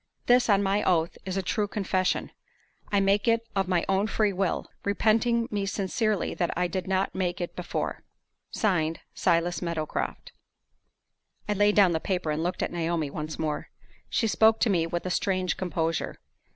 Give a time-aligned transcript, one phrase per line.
[0.25, 2.31] This, on my oath, is a true confession.
[2.91, 7.13] I make it of my own free will, repenting me sincerely that I did not
[7.13, 8.01] make it before."
[8.49, 10.31] (Signed) "SILAS MEADOWCROFT."
[11.47, 13.69] I laid down the paper, and looked at Naomi once more.
[14.09, 16.19] She spoke to me with a strange composure.